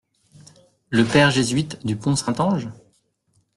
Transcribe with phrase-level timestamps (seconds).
[0.89, 2.69] Le Père jésuite du Pont Saint-Ange?